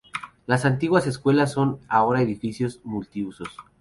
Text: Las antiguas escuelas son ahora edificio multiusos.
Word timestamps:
Las 0.47 0.65
antiguas 0.65 1.05
escuelas 1.05 1.51
son 1.51 1.77
ahora 1.87 2.23
edificio 2.23 2.67
multiusos. 2.83 3.49